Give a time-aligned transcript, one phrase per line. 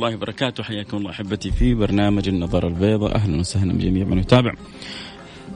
[0.00, 0.62] الله وبركاته.
[0.62, 3.14] حياكم الله أحبتي في برنامج النظر البيضاء.
[3.14, 4.52] أهلا وسهلا بجميع من يتابع.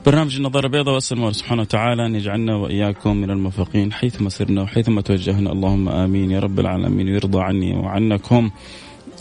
[0.05, 5.01] برنامج النظر البيضاء وأسأل الله سبحانه وتعالى أن يجعلنا وإياكم من الموفقين حيثما سرنا وحيثما
[5.01, 5.51] توجهنا.
[5.51, 7.07] اللهم آمين يا رب العالمين.
[7.09, 8.51] ويرضى عني وعنكم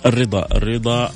[0.06, 0.46] الرضا.
[0.52, 1.10] الرضا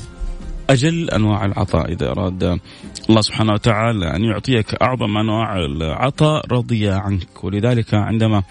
[0.70, 2.61] أجل أنواع العطاء إذا أراد
[3.08, 7.44] الله سبحانه وتعالى أن يعطيك أعظم أنواع العطاء رضي عنك.
[7.44, 8.42] ولذلك عندما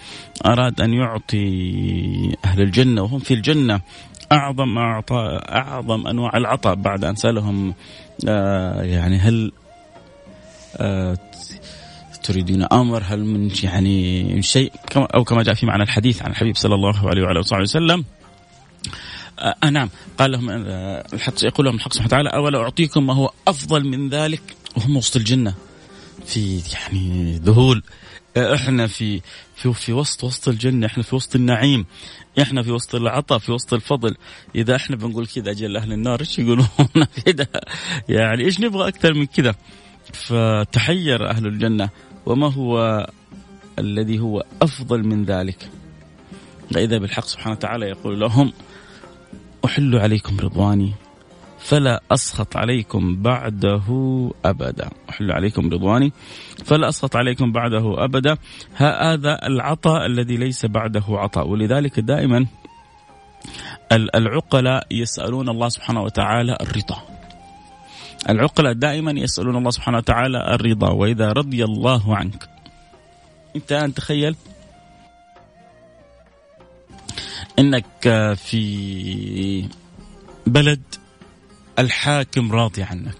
[0.45, 1.47] أراد أن يعطي
[2.45, 3.81] أهل الجنة وهم في الجنة
[4.31, 7.73] أعظم اعطاء أعظم أنواع العطاء بعد أن سألهم
[8.27, 9.51] آه يعني هل
[10.77, 11.17] آه
[12.23, 16.75] تريدون أمر؟ هل من يعني شيء؟ أو كما جاء في معنى الحديث عن الحبيب صلى
[16.75, 18.05] الله عليه وعلى اله وسلم.
[19.39, 19.89] آه نعم.
[20.17, 21.03] قال لهم آه
[21.43, 24.41] يقول لهم الحق سبحانه وتعالى أولا أعطيكم ما هو أفضل من ذلك
[24.77, 25.53] وهم وسط الجنة.
[26.25, 27.83] في يعني ذهول.
[28.37, 29.21] إحنا في
[29.55, 31.85] في في وسط وسط الجنة إحنا في وسط النعيم
[32.41, 34.15] إحنا في وسط العطاء في وسط الفضل.
[34.55, 36.67] إذا إحنا بنقول كذا أجل أهل النار إيش يقولون؟
[37.25, 37.47] كذا.
[38.09, 39.55] يعني إيش نبغى أكثر من كذا؟
[40.13, 41.89] فتحير أهل الجنة.
[42.25, 43.07] وما هو
[43.79, 45.69] الذي هو أفضل من ذلك؟
[46.73, 48.53] فاذا بالحق سبحانه وتعالى يقول لهم
[49.65, 50.93] أحل عليكم رضواني
[51.59, 53.87] فلا أسخط عليكم بعده
[54.45, 54.89] أبدا.
[55.09, 56.11] أحل عليكم رضواني.
[56.65, 58.37] فلا أسخط عليكم بعده أبدا.
[58.73, 61.47] هذا العطاء الذي ليس بعده عطاء.
[61.47, 62.45] ولذلك دائما
[63.91, 67.01] العقلاء يسألون الله سبحانه وتعالى الرضا.
[68.29, 70.89] العقلاء دائما يسألون الله سبحانه وتعالى الرضا.
[70.89, 72.49] وإذا رضي الله عنك.
[73.55, 74.35] أنت أن تخيل.
[77.59, 79.69] إنك في
[80.47, 80.81] بلد
[81.79, 83.17] الحاكم راضي عنك.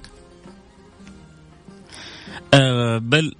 [2.54, 3.36] أه بل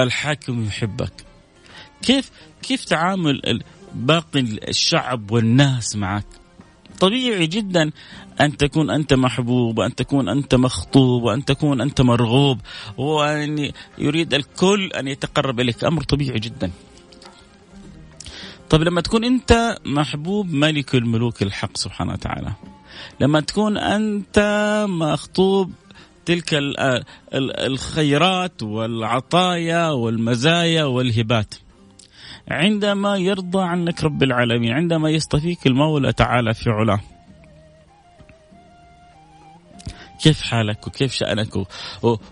[0.00, 1.12] الحاكم يحبك.
[2.02, 2.30] كيف
[2.62, 3.62] كيف تعامل
[3.94, 6.26] باقي الشعب والناس معك؟
[7.00, 7.90] طبيعي جدا
[8.40, 12.60] أن تكون أنت محبوب وأن تكون أنت مخطوب وأن تكون أنت مرغوب
[12.96, 15.84] وأن يريد الكل أن يتقرب إليك.
[15.84, 16.70] أمر طبيعي جدا.
[18.70, 22.52] طيب لما تكون أنت محبوب ملك الملوك الحق سبحانه وتعالى.
[23.20, 24.38] لما تكون أنت
[24.88, 25.72] مخطوب
[26.24, 26.50] تلك
[27.34, 31.54] الخيرات والعطايا والمزايا والهبات.
[32.50, 37.00] عندما يرضى عنك رب العالمين عندما يصطفيك المولى تعالى في علاه.
[40.22, 41.66] كيف حالك؟ وكيف شأنك؟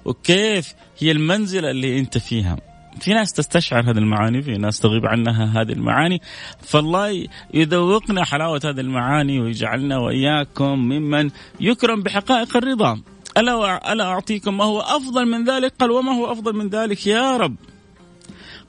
[0.05, 2.57] وكيف هي المنزلة اللي أنت فيها؟
[3.01, 6.21] في ناس تستشعر هذه المعاني في ناس تغيب عنها هذه المعاني.
[6.63, 13.03] فالله يذوقنا حلاوة هذه المعاني ويجعلنا وإياكم ممن يكرم بحقائق الرضا.
[13.39, 17.37] ألا ألا أعطيكم ما هو أفضل من ذلك؟ قال وما هو أفضل من ذلك يا
[17.37, 17.57] رب؟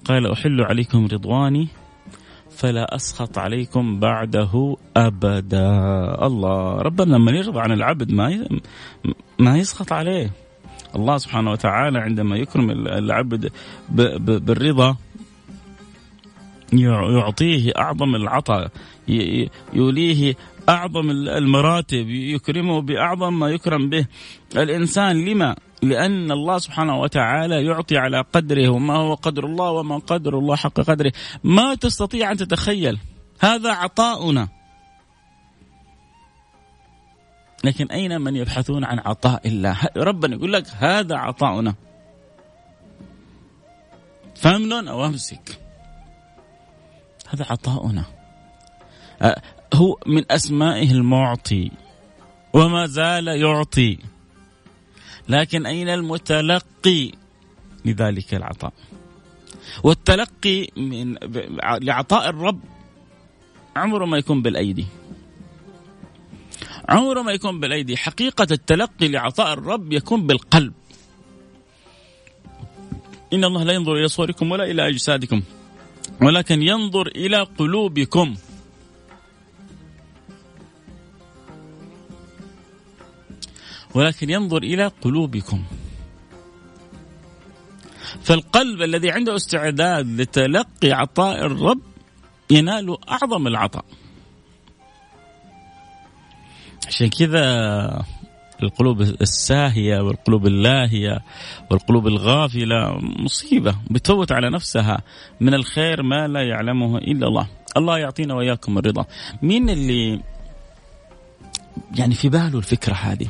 [0.05, 1.67] قال أحل عليكم رضواني
[2.49, 5.69] فلا أسخط عليكم بعده أبدا.
[6.25, 8.47] الله ربنا لما يرضى عن العبد ما
[9.39, 10.44] ما يسخط عليه.
[10.95, 13.51] الله سبحانه وتعالى عندما يكرم العبد
[14.19, 14.95] بالرضا
[16.73, 18.71] يعطيه أعظم العطاء
[19.73, 20.35] يوليه
[20.69, 24.05] أعظم المراتب يكرمه بأعظم ما يكرم به
[24.57, 25.25] الإنسان.
[25.25, 30.55] لما؟ لأن الله سبحانه وتعالى يعطي على قدره وما هو قدر الله وما قدر الله
[30.55, 31.11] حق قدره.
[31.43, 32.97] ما تستطيع أن تتخيل
[33.39, 34.47] هذا عطاؤنا.
[37.65, 41.75] لكن أين من يبحثون عن عطاء الله؟ ربنا يقول لك هذا عطاؤنا.
[44.35, 45.59] فامنن أو أمسك
[47.29, 48.05] هذا عطاؤنا.
[49.73, 51.71] هو من أسمائه المعطي
[52.53, 53.97] وما زال يعطي.
[55.29, 57.11] لكن أين المتلقي
[57.85, 58.73] لذلك العطاء؟
[59.83, 61.15] والتلقي من
[61.81, 62.59] لعطاء الرب
[63.75, 64.85] عمره ما يكون بالأيدي.
[66.89, 67.97] عمره ما يكون بالأيدي.
[67.97, 70.73] حقيقة التلقي لعطاء الرب يكون بالقلب.
[73.33, 75.41] إن الله لا ينظر إلى صوركم ولا إلى أجسادكم
[76.21, 78.35] ولكن ينظر إلى قلوبكم.
[83.95, 85.63] ولكن ينظر إلى قلوبكم.
[88.23, 91.81] فالقلب الذي عنده استعداد لتلقي عطاء الرب
[92.49, 93.85] ينال أعظم العطاء.
[96.87, 98.05] عشان كذا
[98.63, 101.19] القلوب الساهية والقلوب اللاهية
[101.71, 105.01] والقلوب الغافلة مصيبة بتفوت على نفسها
[105.41, 107.47] من الخير ما لا يعلمه إلا الله.
[107.77, 109.05] الله يعطينا وإياكم الرضا.
[109.41, 110.21] مين اللي
[111.95, 113.27] يعني في باله الفكرة هذه؟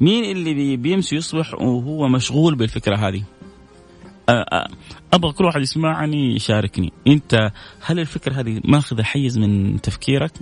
[0.00, 3.22] مين اللي بيمشي يصبح وهو مشغول بالفكرة هذه؟
[5.12, 6.92] أبغى كل واحد يسمعني يشاركني.
[7.06, 10.32] أنت هل الفكرة هذه ماخذة حيز من تفكيرك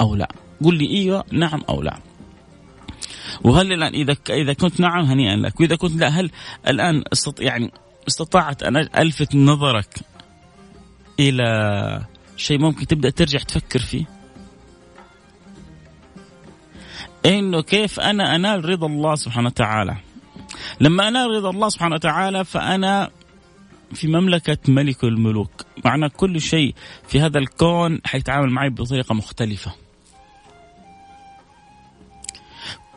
[0.00, 0.28] أو لا؟
[0.64, 1.98] قل لي إيوه نعم أو لا.
[3.44, 5.60] وهل الآن إذا إذا كنت نعم هنيئا لك.
[5.60, 6.30] وإذا كنت لا هل
[6.68, 7.40] الآن استط...
[7.40, 7.72] يعني
[8.08, 9.94] استطعت أن ألفت نظرك
[11.20, 12.06] إلى
[12.36, 14.04] شيء ممكن تبدأ ترجع تفكر فيه؟
[17.26, 19.96] إنه كيف أنا أنال رضا الله سبحانه وتعالى.
[20.80, 23.10] لما أنال رضا الله سبحانه وتعالى فأنا
[23.94, 25.66] في مملكة ملك الملوك.
[25.84, 26.74] معنى كل شيء
[27.08, 29.85] في هذا الكون حيتعامل معي بطريقة مختلفة.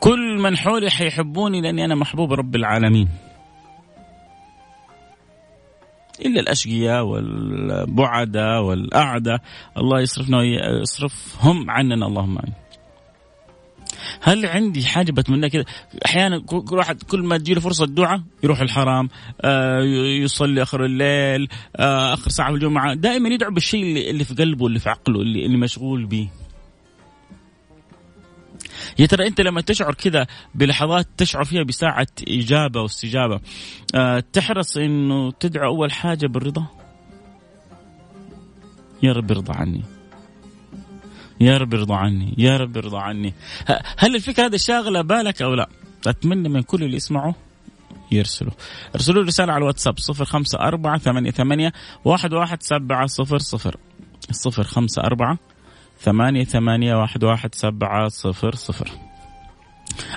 [0.00, 3.08] كل من حولي حيحبوني لأني أنا محبوب رب العالمين.
[6.26, 9.40] إلا الأشقياء والبعداء والأعداء.
[9.76, 12.54] الله يصرفنا ويصرفهم عننا اللهم آمين.
[14.22, 15.64] هل عندي حاجة؟ بتمنى كذا
[16.06, 19.08] أحيانا كل واحد كل ما تجي له فرصة دعاء يروح الحرام
[19.40, 19.80] آه
[20.22, 22.94] يصلي آخر الليل آه آخر ساعة في الجمعة.
[22.94, 26.28] دائما يدعو بالشيء اللي, اللي في قلبه اللي في عقله اللي, اللي مشغول به
[28.98, 33.40] يا ترى أنت لما تشعر كذا بلحظات تشعر فيها بساعة إجابة واستجابة
[33.94, 36.66] أه تحرص إنه تدعو أول حاجة بالرضا؟
[39.02, 39.82] يا رب ارضى عني.
[41.40, 43.34] يا رب ارضى عني يا رب ارضى عني.
[43.98, 45.68] هل الفكرة هذه شاغلة بالك أو لا؟
[46.06, 47.32] أتمنى من كل اللي يسمعوا
[48.12, 48.52] يرسلوا
[48.94, 51.72] ارسلوا رسالة على الواتساب صفر خمسة أربعة ثمانية, ثمانية
[52.04, 53.76] واحد, واحد سبعة صفر صفر.
[54.30, 55.38] صفر خمسة أربعة
[56.00, 58.90] ثمانية ثمانية واحد واحد سبعة صفر صفر.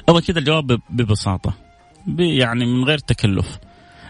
[0.10, 1.54] أول كذا الجواب ببساطة
[2.18, 3.60] يعني من غير تكلف.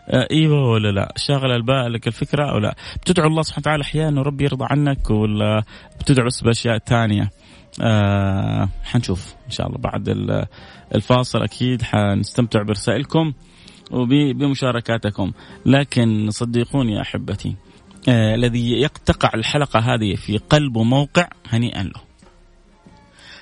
[0.10, 4.44] آه إيوه ولا لا؟ شاغل بالك الفكرة أو لا؟ بتدعو الله سبحانه وتعالى أحيانا ربي
[4.44, 5.64] يرضى عنك ولا
[6.00, 7.30] بتدعو بس بأشياء ثانية
[7.82, 10.10] آه حنشوف إن شاء الله بعد
[10.96, 13.34] الفاصل أكيد حنستمتع برسائلكم
[13.92, 15.32] وبمشاركاتكم
[15.66, 17.56] لكن صدقوني يا أحبتي
[18.10, 22.02] آه الذي تقع الحلقة هذه في قلب موقع هنيئا له.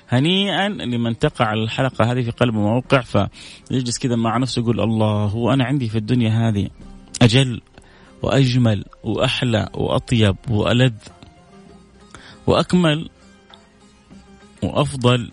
[0.08, 5.52] هنيئا لمن تقع الحلقة هذه في قلب موقع فيجلس كذا مع نفسه يقول الله هو
[5.52, 6.68] أنا عندي في الدنيا هذه
[7.22, 7.60] أجل
[8.22, 10.94] وأجمل وأحلى وأطيب وألذ
[12.46, 13.10] وأكمل
[14.62, 15.30] وأفضل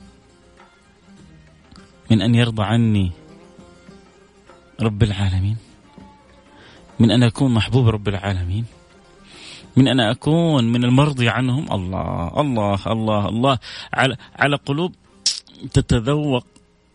[2.12, 3.12] من أن يرضى عني
[4.82, 5.58] رب العالمين
[7.00, 8.66] من أن أكون محبوب رب العالمين.
[9.78, 11.72] من أن أكون من المرضي عنهم.
[11.72, 13.58] الله الله الله الله.
[13.94, 14.96] على على قلوب
[15.74, 16.46] تتذوق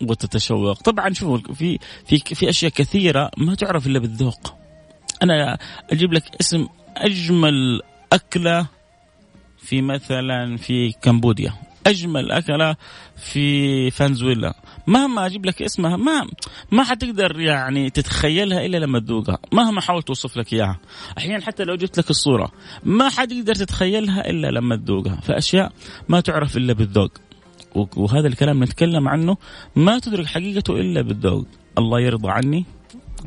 [0.02, 0.82] وتتشوق.
[0.82, 4.54] طبعا شوفوا في في في أشياء كثيرة ما تعرف إلا بالذوق.
[5.22, 5.58] أنا
[5.90, 6.66] أجيب لك اسم
[6.96, 7.82] أجمل
[8.12, 8.66] أكلة
[9.58, 11.52] في مثلا في كمبوديا.
[11.86, 12.76] أجمل أكلة
[13.16, 14.54] في فنزويلا.
[14.86, 16.28] مهما أجيب لك اسمها ما
[16.72, 19.38] ما حتقدر يعني تتخيلها إلا لما تذوقها.
[19.52, 20.78] مهما حاولت أوصف لك إياها.
[21.18, 22.52] أحيانا حتى لو جبت لك الصورة
[22.84, 25.20] ما حتقدر تتخيلها إلا لما تذوقها.
[25.20, 25.72] فأشياء
[26.08, 27.12] ما تعرف إلا بالذوق.
[27.96, 29.36] وهذا الكلام نتكلم عنه
[29.76, 31.46] ما تدرك حقيقته إلا بالذوق.
[31.78, 32.64] الله يرضى عني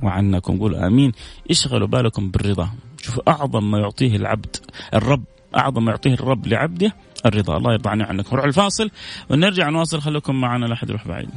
[0.03, 0.59] وعنكم.
[0.59, 1.11] قول آمين.
[1.51, 2.69] اشغلوا بالكم بالرضا.
[3.01, 4.55] شوفوا أعظم ما يعطيه العبد
[4.93, 5.23] الرب
[5.55, 6.93] أعظم ما يعطيه الرب لعبده
[7.27, 7.57] الرضا.
[7.57, 8.29] الله يرضى عني عنكم.
[8.35, 8.89] نروح الفاصل
[9.29, 10.01] ونرجع نواصل.
[10.01, 11.29] خليكم معنا لا يروح بعيد.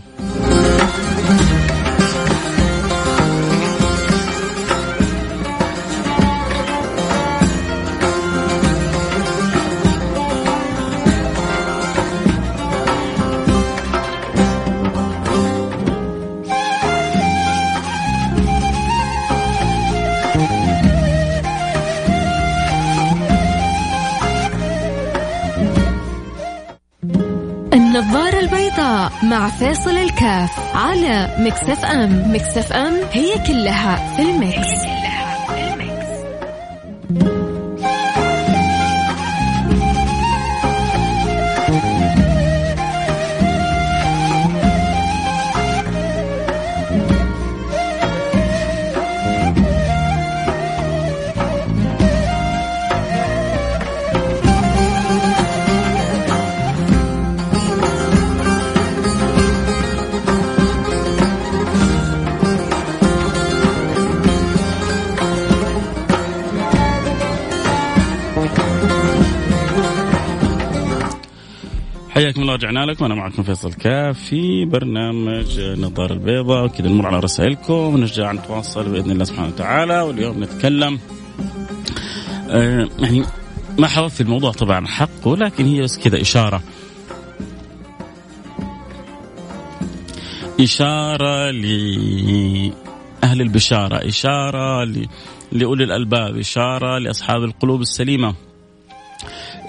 [31.10, 31.28] على
[31.84, 32.34] أم.
[32.34, 34.99] مكسف أم هي كلها في المكس,
[72.20, 73.04] حياكم الله رجعنا لكم.
[73.04, 76.64] أنا معكم فيصل كاف في برنامج نظار البيضاء.
[76.64, 77.74] وكذا نمر على رسائلكم.
[77.74, 80.00] ونرجع نتواصل بإذن الله سبحانه وتعالى.
[80.00, 80.98] واليوم نتكلم
[82.50, 83.22] آه يعني
[83.78, 86.62] ما حوفي الموضوع؟ طبعا حق ولكن هي بس كذا إشارة.
[90.60, 92.70] إشارة لأهل
[93.40, 94.84] البشارة إشارة
[95.52, 98.34] لأولي الألباب إشارة لأصحاب القلوب السليمة.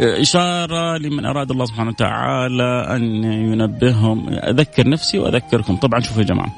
[0.02, 4.30] إشارة لمن أراد الله سبحانه وتعالى أن ينبههم.
[4.30, 5.76] أذكر نفسي وأذكركم.
[5.76, 6.56] طبعا شوفوا يا جماعة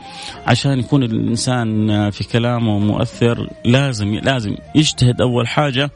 [0.47, 5.91] عشان يكون الإنسان في كلامه مؤثر لازم لازم يجتهد أول حاجة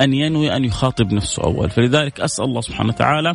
[0.00, 1.70] أن ينوي أن يخاطب نفسه أول.
[1.70, 3.34] فلذلك أسأل الله سبحانه وتعالى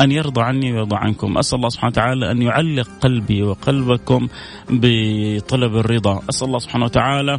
[0.00, 1.38] أن يرضى عني ويرضى عنكم.
[1.38, 4.28] أسأل الله سبحانه وتعالى أن يعلق قلبي وقلبكم
[4.70, 6.22] بطلب الرضا.
[6.30, 7.38] أسأل الله سبحانه وتعالى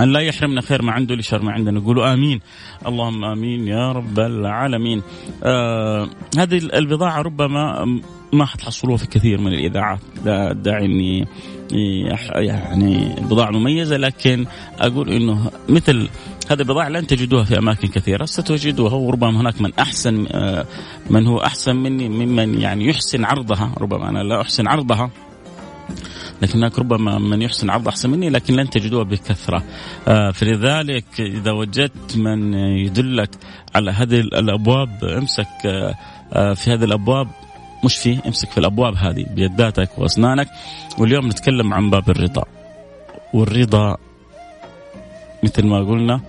[0.00, 1.80] أن لا يحرمنا خير ما عنده لشر ما عندنا.
[1.80, 2.40] نقولوا آمين.
[2.86, 5.02] اللهم آمين يا رب العالمين.
[5.44, 6.08] آه
[6.38, 7.84] هذه البضاعة ربما
[8.32, 10.00] ما حتحصلوها في كثير من الإذاعات.
[10.24, 11.28] لا أدعي أني
[12.34, 14.46] يعني بضاعة مميزة لكن
[14.78, 16.08] أقول أنه مثل
[16.50, 18.24] هذه البضاعة لن تجدوها في أماكن كثيرة.
[18.24, 20.66] ستجدوها وربما هناك من أحسن آه،
[21.10, 23.74] من هو أحسن مني ممن يعني يحسن عرضها.
[23.78, 25.10] ربما أنا لا أحسن عرضها.
[26.42, 29.62] لكن هناك ربما من يحسن عرض أحسن مني لكن لن تجدوها بكثرة.
[30.08, 33.30] آه، فلذلك إذا وجدت من يدلك
[33.74, 35.66] على هذه الأبواب امسك
[36.32, 37.28] آه، في هذه الأبواب.
[37.84, 40.48] مش فيه امسك في الأبواب هذه بيداتك وأسنانك.
[40.98, 42.44] واليوم نتكلم عن باب الرضا.
[43.34, 43.96] والرضا
[45.42, 46.20] مثل ما قلنا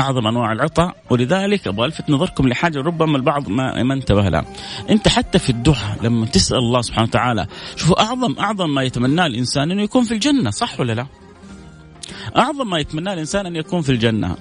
[0.00, 4.44] أعظم أنواع العطاء ولذلك أبغى ألفت نظركم لحاجة ربما البعض ما ما انتبه لها.
[4.90, 9.70] أنت حتى في الدعاء لما تسأل الله سبحانه وتعالى شوفوا اعظم أعظم ما يتمناه الإنسان
[9.70, 11.06] أنه يكون في الجنة صح ولا لا؟
[12.36, 14.36] أعظم ما يتمناه الإنسان أن يكون في الجنة.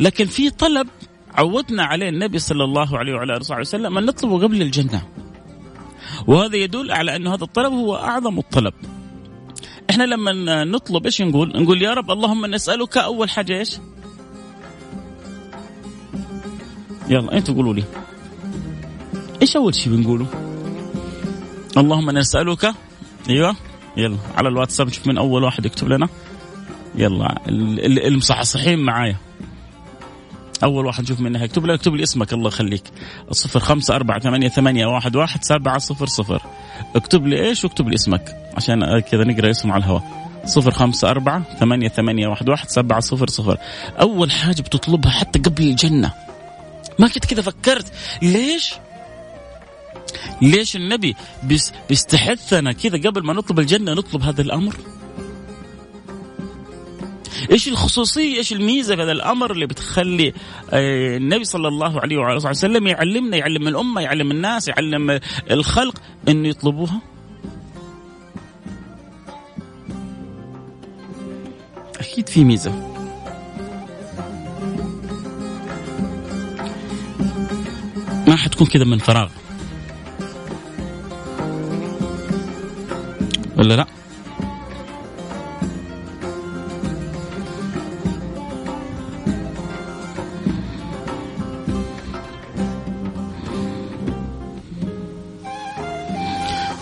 [0.00, 0.88] لكن في طلب
[1.34, 5.02] عودنا عليه النبي صلى الله عليه وعلى آله وسلم أن نطلبه قبل الجنة.
[6.26, 8.74] وهذا يدل على انه هذا الطلب هو أعظم الطلب.
[9.90, 13.78] إحنا لما نطلب إيش نقول؟ نقول يا رب اللهم نسالك أول حاجة إيش؟
[17.08, 17.84] يلا أنتوا قولوا لي.
[19.42, 20.26] إيش أول شيء بنقوله؟
[21.76, 22.74] اللهم نسألك
[23.28, 23.56] أيوه
[23.96, 26.08] يلا على الواتساب نشوف من أول واحد يكتب لنا.
[26.94, 27.40] يلا
[28.08, 29.16] المصحصحين معايا.
[30.64, 32.82] أول واحد نشوف منها يكتب لي اكتب لي اسمك الله يخليك.
[33.30, 36.42] صفر خمسة أربعة ثمانية, ثمانية واحد, واحد سبعة صفر صفر.
[36.96, 40.02] اكتب لي إيش واكتب لي اسمك عشان كذا نقرأ اسمه على الهواء.
[40.44, 43.58] صفر خمسة أربعة ثمانية, ثمانية واحد, واحد سبعة صفر صفر.
[44.00, 46.12] أول حاجة بتطلبها حتى قبل الجنة.
[46.98, 47.92] ما كنت كذا فكرت.
[48.22, 48.74] ليش؟
[50.42, 51.14] ليش النبي
[51.88, 54.76] بيستحثنا كذا قبل ما نطلب الجنة نطلب هذا الأمر؟
[57.50, 60.32] إيش الخصوصية إيش الميزة في هذا الأمر اللي بتخلي
[60.70, 65.98] آه، النبي صلى الله عليه وعلى وسلم يعلمنا يعلم الأمة يعلم الناس يعلم الخلق
[66.28, 67.00] إنه يطلبوها؟
[72.00, 72.95] أكيد في ميزة.
[78.36, 79.28] ما حتكون كذا من فراغ.
[83.56, 83.86] ولا لا؟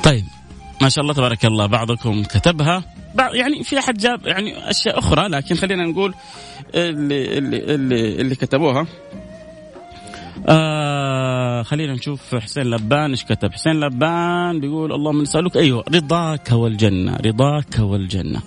[0.03, 0.25] طيب
[0.83, 2.85] ما شاء الله تبارك الله بعضكم كتبها.
[3.33, 6.15] يعني في أحد جاب يعني أشياء أخرى لكن خلينا نقول
[6.75, 8.87] اللي اللي اللي, اللي كتبوها.
[10.49, 10.84] آه
[11.63, 13.53] خلينا نشوف حسين لبان إيش كتب.
[13.53, 15.57] حسين لبان بيقول اللهم نسألك.
[15.57, 18.43] أيوه رضاك والجنة رضاك والجنة.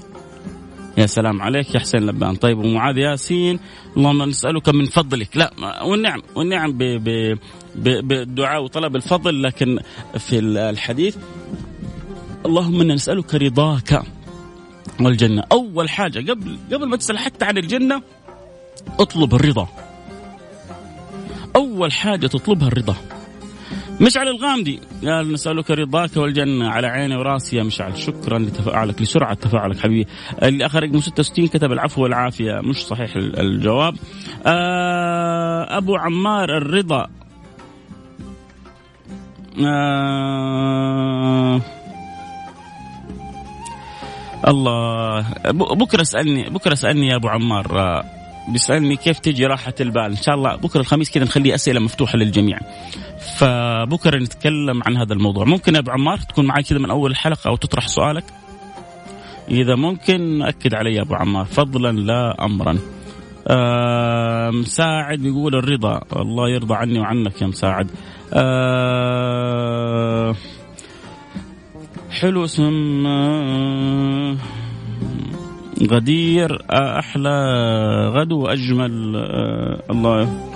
[0.97, 2.35] يا سلام عليك يا حسين لبان.
[2.35, 3.59] طيب ومعاذ ياسين
[3.97, 5.37] اللهم نسألك من فضلك.
[5.37, 5.51] لا
[5.83, 6.77] والنعم والنعم
[7.75, 9.79] بالدعاء وطلب الفضل لكن
[10.17, 11.17] في الحديث
[12.45, 14.01] اللهم أنا نسألك رضاك
[15.01, 15.43] والجنة.
[15.51, 18.01] أول حاجة قبل قبل ما تسأل حتى عن الجنة
[18.99, 19.67] اطلب الرضا.
[21.57, 22.95] أول حاجة تطلبها الرضا.
[24.01, 26.69] مشعل الغامدي قال نسألك رضاك والجنة.
[26.69, 27.97] على عيني وراسي يا مشعل.
[27.97, 30.07] شكرا لتفاعلك لسرعة تفاعلك حبيبي.
[30.43, 32.61] اللي آخر رقم 66 كتب العفو والعافية.
[32.63, 33.95] مش صحيح الجواب.
[34.45, 37.07] آه أبو عمار الرضا.
[39.65, 41.61] آه
[44.47, 45.25] الله.
[45.53, 47.79] بكرة اسالني بكرة اسألني يا أبو عمار.
[47.79, 48.16] آه
[48.47, 50.03] بيسألني كيف تجي راحة البال.
[50.03, 52.59] إن شاء الله بكرة الخميس كذا نخليه أسئلة مفتوحة للجميع.
[53.37, 55.45] فبكرة نتكلم عن هذا الموضوع.
[55.45, 58.23] ممكن يا أبو عمار تكون معي كذا من أول الحلقة أو تطرح سؤالك؟
[59.51, 61.45] إذا ممكن أكد علي يا أبو عمار.
[61.45, 62.77] فضلا لا امرا.
[63.47, 66.01] آه مساعد بيقول الرضا.
[66.15, 67.87] الله يرضى عني وعنك يا مساعد.
[68.33, 69.57] آه
[72.11, 72.63] حلو اسم
[75.83, 77.37] غدير أحلى
[78.15, 79.15] غدو وأجمل
[79.89, 80.53] الله.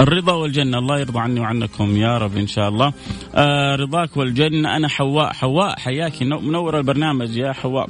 [0.00, 2.92] الرضا والجنة الله يرضى عني وعنكم يا رب إن شاء الله.
[3.34, 7.88] آه رضاك والجنة أنا حواء حواء حياك منور البرنامج يا حواء.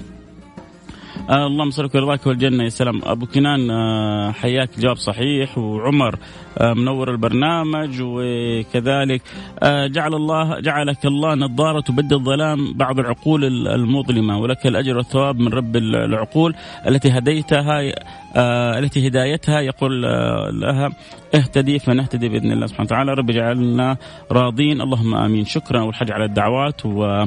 [1.30, 2.64] آه اللهم صل ورضاك والجنة.
[2.64, 3.00] يا سلام.
[3.04, 5.58] أبو كنان آه حياك جواب صحيح.
[5.58, 6.18] وعمر
[6.58, 7.98] آه منور البرنامج.
[8.02, 9.22] وكذلك
[9.62, 14.38] آه جعل الله جعلك الله نظارة تبدل ظلام بعض العقول المظلمة.
[14.38, 16.54] ولك الأجر والثواب من رب العقول
[16.88, 17.92] التي هديتها
[18.36, 19.60] آه التي هدايتها.
[19.60, 20.90] يقول آه لها
[21.34, 23.14] اهتدي فنهتدي بإذن الله سبحانه وتعالى.
[23.14, 23.96] رب اجعلنا
[24.32, 24.80] راضين.
[24.80, 25.44] اللهم آمين.
[25.44, 25.92] شكرا.
[25.92, 26.86] حاجة على الدعوات.
[26.86, 27.24] و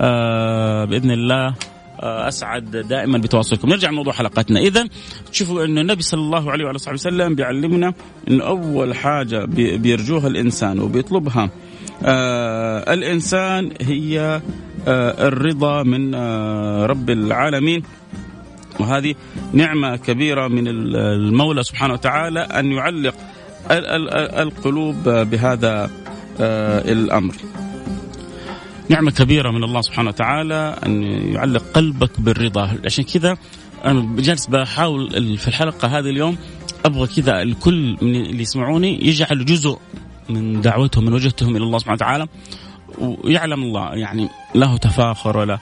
[0.00, 1.54] آه الله
[2.04, 3.68] أسعد دائما بتواصلكم.
[3.68, 4.60] نرجع لموضوع حلقتنا.
[4.60, 4.88] اذا
[5.32, 7.94] تشوفوا أنه النبي صلى الله عليه وعلى صحبه وسلم بيعلمنا
[8.28, 9.44] إنه أول حاجة
[9.76, 11.50] بيرجوها الإنسان وبيطلبها.
[12.04, 14.40] آه الإنسان هي
[14.88, 17.82] آه الرضا من آه رب العالمين.
[18.80, 19.14] وهذه
[19.52, 23.14] نعمة كبيرة من المولى سبحانه وتعالى أن يعلق
[24.40, 25.90] القلوب بهذا
[26.40, 27.34] آه الأمر.
[28.88, 31.02] نعمة كبيرة من الله سبحانه وتعالى أن
[31.34, 32.78] يعلق قلبك بالرضا.
[32.84, 33.36] عشان كذا
[33.84, 36.36] أنا جالس بحاول في الحلقة هذه اليوم
[36.84, 39.78] أبغى كذا الكل من اللي يسمعوني يجعل جزء
[40.28, 42.26] من دعوتهم من وجهتهم إلى الله سبحانه وتعالى.
[42.98, 45.58] ويعلم الله يعني له تفاخر ولا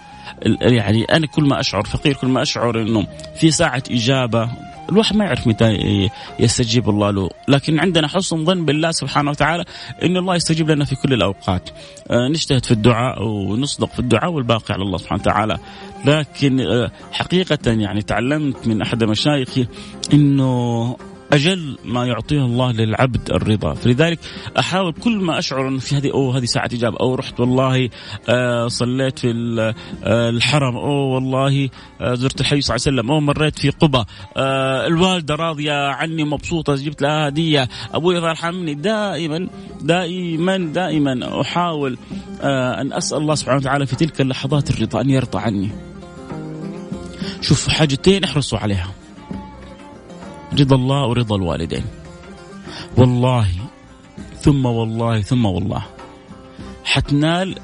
[0.60, 3.06] يعني أنا كل ما أشعر فقير كل ما أشعر أنه
[3.40, 4.50] في ساعة إجابة
[4.90, 6.08] الواحد ما يعرف متى
[6.40, 7.30] يستجيب الله له.
[7.48, 9.64] لكن عندنا حسن ظن بالله سبحانه وتعالى
[10.02, 11.70] إن الله يستجيب لنا في كل الأوقات.
[12.10, 15.58] آه، نجتهد في الدعاء ونصدق في الدعاء والباقي على الله سبحانه وتعالى.
[16.04, 19.66] لكن آه، حقيقة يعني تعلمت من أحد مشايخي
[20.12, 20.96] إنه
[21.32, 23.74] أجل ما يعطيه الله للعبد الرضا.
[23.74, 24.18] فلذلك
[24.58, 27.90] أحاول كل ما أشعر انه في هذه أوه هذه ساعة اجابه أو رحت والله
[28.28, 29.30] آه صليت في
[30.04, 30.76] آه الحرم.
[30.76, 31.68] أو والله
[32.00, 33.10] آه زرت الحي صلى الله عليه وسلم.
[33.10, 34.04] أو مريت في قبى
[34.86, 37.68] الوالدة راضية عني مبسوطة جبت لها هدية.
[37.94, 38.74] أبوي الله يرحمني.
[38.74, 39.48] دائما
[39.80, 41.98] دائما دائما أحاول
[42.42, 45.70] أن أسأل الله سبحانه وتعالى في تلك اللحظات الرضا أن يرضى عني.
[47.40, 48.90] شوف حاجتين احرصوا عليها.
[50.60, 51.84] رضا الله ورضا الوالدين.
[52.96, 53.48] والله
[54.40, 55.82] ثم والله ثم والله.
[56.84, 57.58] حتنال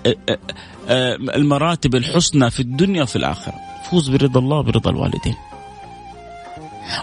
[1.34, 3.54] المراتب الحسنى في الدنيا وفي الآخرة.
[3.90, 5.34] فوز برضا الله وبرضا الوالدين.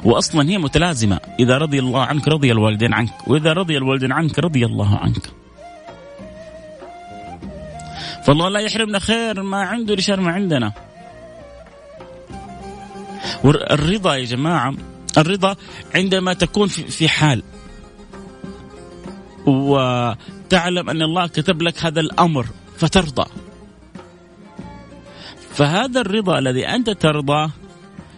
[0.03, 1.19] واصلا هي متلازمة.
[1.39, 5.31] إذا رضي الله عنك رضي الوالدين عنك وإذا رضي الوالدين عنك رضي الله عنك.
[8.23, 10.71] فالله لا يحرمنا خير ما عنده لشر ما عندنا.
[13.43, 14.73] والرضا يا جماعة
[15.17, 15.55] الرضا
[15.95, 17.43] عندما تكون في حال.
[19.45, 22.45] وتعلم أن الله كتب لك هذا الأمر
[22.77, 23.25] فترضى.
[25.53, 27.51] فهذا الرضا الذي أنت ترضاه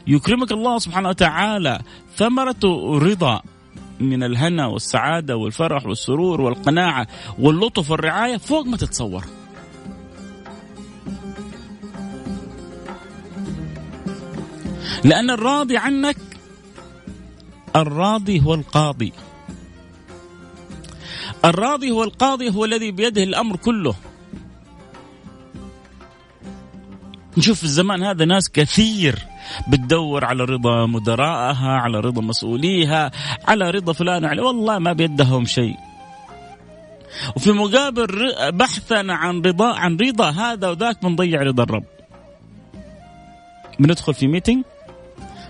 [0.08, 1.80] يكرمك الله سبحانه وتعالى.
[2.16, 2.64] ثمرة
[2.98, 3.42] رضا
[4.00, 7.08] من الهنا والسعادة والفرح والسرور والقناعة
[7.40, 9.24] واللطف والرعاية فوق ما تتصور.
[15.04, 16.18] لأن الراضي عنك
[17.76, 19.14] الراضي هو القاضي.
[21.46, 23.96] الراضي هو القاضي هو الذي بيده الأمر كله.
[27.38, 29.20] نشوف في الزمان هذا ناس كثير
[29.68, 33.12] بتدور على رضا مدراءها على رضا مسؤوليها
[33.48, 35.76] على رضا فلان على والله ما بيدهم شيء.
[37.36, 41.86] وفي مقابل بحثا عن رضا عن رضا هذا وذاك بنضيع رضا الرب.
[43.80, 44.64] بندخل في ميتنج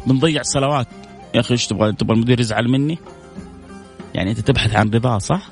[0.05, 0.87] بنضيع صلوات.
[1.37, 2.99] يا أخي إيش تبغى؟ تبغى المدير يزعل مني؟
[4.13, 5.49] يعني أنت تبحث عن رضاه صح؟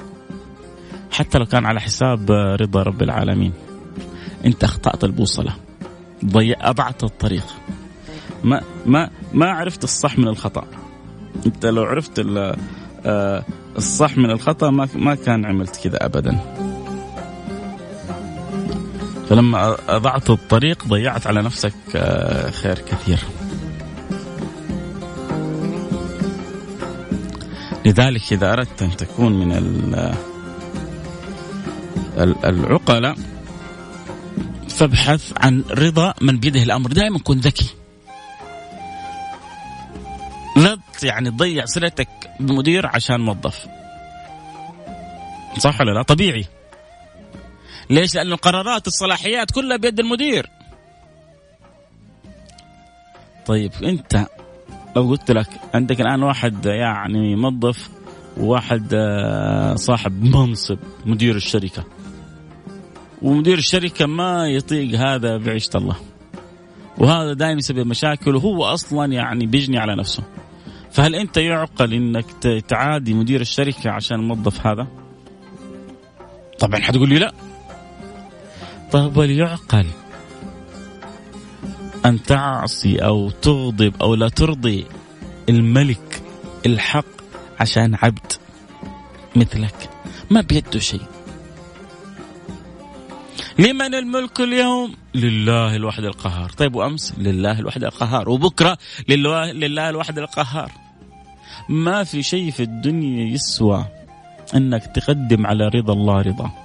[1.11, 3.53] حتى لو كان على حساب رضا رب العالمين.
[4.45, 5.55] أنت أخطأت البوصلة.
[6.25, 7.43] ضيع أضعت الطريق.
[8.43, 10.67] ما ما ما عرفت الصح من الخطأ.
[11.45, 12.25] أنت لو عرفت
[13.05, 13.43] آه،
[13.77, 16.37] الصح من الخطأ ما ما كان عملت كذا ابدا.
[19.29, 23.19] فلما أضعت الطريق ضيعت على نفسك آه، خير كثير.
[27.85, 29.51] لذلك إذا أردت أن تكون من
[32.43, 33.15] العقلاء
[34.69, 36.91] فابحث عن رضا من بيده الأمر.
[36.91, 37.69] دائما كن ذكي.
[40.57, 43.67] لا يعني تضيع صلتك بمدير عشان موظف.
[45.57, 46.45] صح ولا لا؟ طبيعي.
[47.89, 50.49] ليش؟ لأن القرارات الصلاحيات كلها بيد المدير.
[53.45, 54.27] طيب أنت
[54.95, 57.89] لو قلت لك عندك الآن واحد يعني موظف
[58.37, 61.83] وواحد آه، صاحب منصب مدير الشركة.
[63.21, 65.95] ومدير الشركة ما يطيق هذا بعيشة الله.
[66.97, 70.23] وهذا دائما يسبب مشاكل وهو أصلا يعني بيجني على نفسه.
[70.91, 72.25] فهل أنت يعقل أنك
[72.67, 74.87] تعادي مدير الشركة عشان الموظف هذا؟
[76.59, 77.33] طبعا حتقول لي لا.
[78.91, 79.85] طيب وليعقل؟
[82.05, 84.85] أن تعصي أو تغضب أو لا ترضي
[85.49, 86.21] الملك
[86.65, 87.05] الحق
[87.59, 88.33] عشان عبد
[89.35, 89.89] مثلك.
[90.29, 91.05] ما بيده شيء.
[93.59, 96.49] لمن الملك اليوم؟ لله الواحد القهار.
[96.49, 98.29] طيب وأمس؟ لله الواحد القهار.
[98.29, 98.77] وبكرة؟
[99.09, 100.71] لله, لله الواحد القهار.
[101.69, 103.85] ما في شيء في الدنيا يسوى
[104.55, 106.64] أنك تقدم على رضا الله رضا.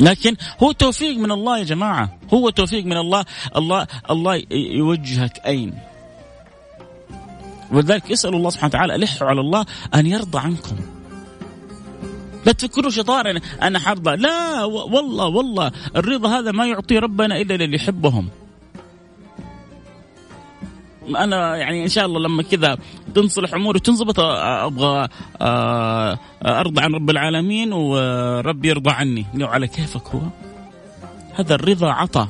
[0.00, 2.18] لكن هو توفيق من الله يا جماعة.
[2.34, 3.24] هو توفيق من الله.
[3.56, 5.78] الله الله يوجهك أين؟
[7.72, 10.76] ولذلك اسألوا الله سبحانه وتعالى ألحوا على الله أن يرضى عنكم.
[12.46, 17.76] لا تفكروا شطارة أنا حرضى لا والله والله الرضا هذا ما يعطيه ربنا إلا للي
[17.76, 18.28] يحبهم.
[21.16, 22.78] أنا يعني إن شاء الله لما كذا
[23.14, 25.08] تنصلح أموري تنضبط أبغى
[26.42, 29.26] أرضى عن رب العالمين وربي يرضى عني.
[29.34, 30.20] لو على كيفك هو؟
[31.34, 32.26] هذا الرضا عطى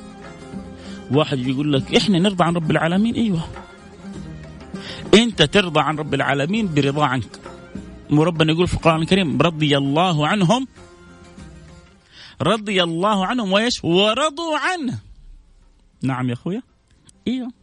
[1.10, 3.44] واحد يقول لك إحنا نرضى عن رب العالمين؟ أيوه.
[5.14, 7.40] أنت ترضى عن رب العالمين برضا عنك.
[8.10, 10.66] وربنا يقول في القرآن الكريم رضي الله عنهم
[12.42, 14.98] رضي الله عنهم ويش ورضوا عنه.
[16.02, 16.62] نعم يا أخويا.
[17.28, 17.59] أيوه.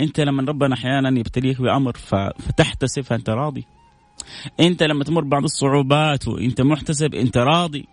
[0.00, 3.64] انت لما ربنا أحيانا يبتليك بأمر فتحتسب فانت راضي.
[4.60, 7.86] انت لما تمر بعض الصعوبات وانت محتسب انت راضي.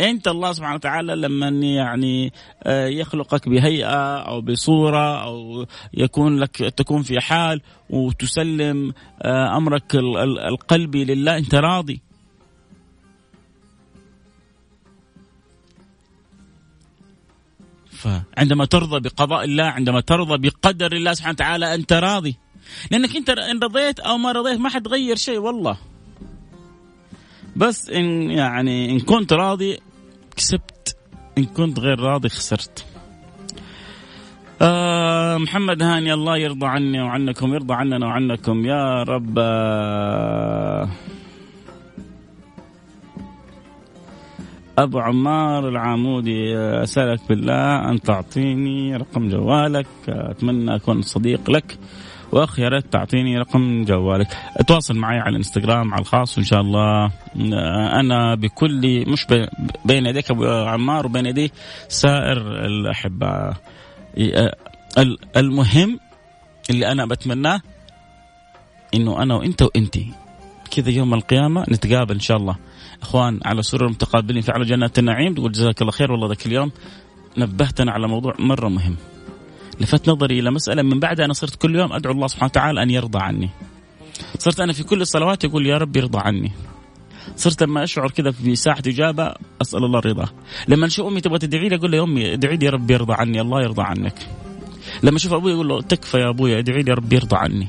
[0.00, 7.02] انت الله سبحانه وتعالى لما يعني آه، يخلقك بهيئة أو بصورة أو يكون لك تكون
[7.02, 7.60] في حال
[7.90, 9.94] وتسلم آه، أمرك
[10.48, 12.11] القلبي لله انت راضي.
[18.02, 22.36] فعندما ترضى بقضاء الله عندما ترضى بقدر الله سبحانه وتعالى أنت راضي.
[22.90, 25.76] لأنك أنت إن رضيت أو ما رضيت ما حتغير شيء والله.
[27.56, 29.78] بس إن يعني إن كنت راضي
[30.36, 30.96] كسبت.
[31.38, 32.84] إن كنت غير راضي خسرت.
[34.62, 38.64] آه محمد هاني الله يرضى عني وعنكم يرضى عننا وعنكم.
[38.66, 39.34] يا رب.
[39.38, 40.88] آه
[44.78, 51.78] أبو عمار العامودي أسألك بالله أن تعطيني رقم جوالك أتمنى أكون صديق لك
[52.32, 54.36] وأخ يا ريت تعطيني رقم جوالك.
[54.66, 57.10] تواصل معي على الإنستغرام على الخاص وان شاء الله.
[58.00, 59.26] أنا بكل مش
[59.84, 61.52] بين يديك أبو عمار وبين يدي
[61.88, 63.56] سائر الاحباء
[65.36, 66.00] المهم
[66.70, 67.60] اللي أنا بتمناه
[68.94, 70.12] إنه أنا وإنت وإنتي.
[70.76, 72.56] كذا يوم القيامة نتقابل إن شاء الله.
[73.02, 75.34] إخوان على سرر متقابلين في اعلى جنات النعيم.
[75.34, 76.70] تقول جزاك الله خير والله ذاك اليوم
[77.38, 78.96] نبهتنا على موضوع مرة مهم.
[79.80, 82.90] لفت نظري إلى مسألة من بعدها أنا صرت كل يوم أدعو الله سبحانه وتعالى أن
[82.90, 83.50] يرضى عني.
[84.38, 86.52] صرت أنا في كل الصلوات يقول يا رب يرضى عني.
[87.36, 90.28] صرت لما أشعر كذا في ساحه إجابة أسأل الله الرضا.
[90.68, 93.40] لما أشوف أمي تبغى تدعي لي أقول لها أمي ادعي لي يا رب يرضى عني
[93.40, 94.14] الله يرضى عنك.
[95.02, 97.68] لما أشوف أبوي أقول له تكفى يا أبوي ادعي لي يا رب يرضى عني.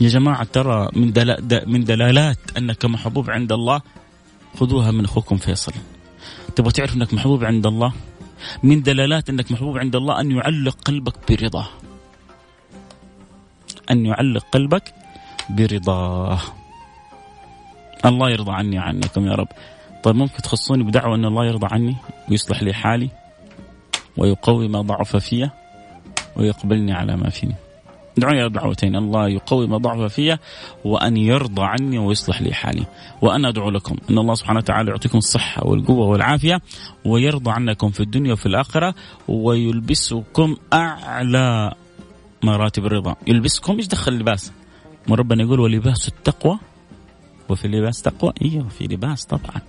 [0.00, 1.36] يا جماعة ترى من دل...
[1.66, 3.80] من دلالات أنك محبوب عند الله
[4.56, 5.72] خذوها من أخوكم فيصل.
[6.56, 7.92] تبغى تعرف أنك محبوب عند الله؟
[8.62, 11.68] من دلالات أنك محبوب عند الله أن يعلق قلبك برضاه
[13.90, 14.94] أن يعلق قلبك
[15.50, 16.40] برضاه
[18.04, 19.48] الله يرضى عني عنكم يا رب.
[20.02, 21.96] طيب ممكن تخصوني بدعوة أن الله يرضى عني
[22.30, 23.10] ويصلح لي حالي
[24.16, 25.54] ويقوي ما ضعف فيه
[26.36, 27.54] ويقبلني على ما فيني.
[28.16, 30.38] دعوني دعوتين الله يقوي ما ضعف فيا
[30.84, 32.86] وأن يرضى عني ويصلح لي حالي.
[33.22, 36.60] وأنا أدعو لكم أن الله سبحانه وتعالى يعطيكم الصحة والقوة والعافية
[37.04, 38.94] ويرضى عنكم في الدنيا وفي الآخرة
[39.28, 41.74] ويلبسكم أعلى
[42.42, 43.16] مراتب الرضا.
[43.26, 44.52] يلبسكم؟ إيش دخل اللباس؟
[45.08, 46.58] ما ربنا يقول ولباس التقوى.
[47.48, 49.60] وفي لباس تقوى؟ أيوه في لباس طبعا.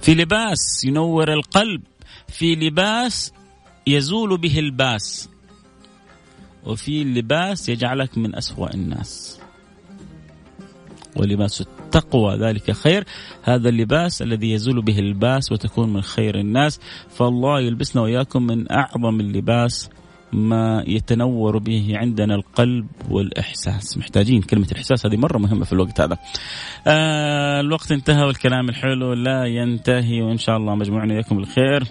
[0.00, 1.82] في لباس ينور القلب.
[2.28, 3.32] في لباس
[3.86, 5.28] يزول به الباس.
[6.66, 9.40] وفي لباس يجعلك من أسوأ الناس.
[11.16, 13.04] ولباس التقوى ذلك خير.
[13.42, 16.80] هذا اللباس الذي يزول به الباس وتكون من خير الناس.
[17.08, 19.90] فالله يلبسنا وإياكم من أعظم اللباس
[20.32, 23.98] ما يتنور به عندنا القلب والإحساس.
[23.98, 26.18] محتاجين كلمة الإحساس هذه مرة مهمة في الوقت هذا.
[26.86, 31.84] آه الوقت انتهى والكلام الحلو لا ينتهي وإن شاء الله مجموعنا إياكم بالخير.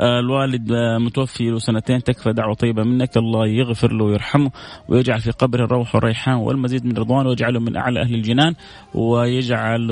[0.00, 3.16] الوالد آه، متوفي له سنتين تكفى دعوة طيبة منك.
[3.16, 4.50] الله يغفر له ويرحمه
[4.88, 8.54] ويجعل في قبره الروح والريحان والمزيد من رضوانه ويجعله من أعلى أهل الجنان
[8.94, 9.88] ويجعل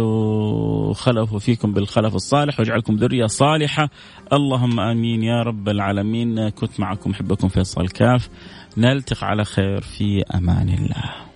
[0.94, 3.90] خلفه فيكم بالخلف الصالح ويجعلكم ذرية صالحة.
[4.32, 6.48] اللهم آمين يا رب العالمين.
[6.48, 8.28] كنت معكم أحبكم فيصل كاف.
[8.76, 11.30] نلتقي على خير في أمان الله.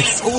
[0.00, 0.30] It's all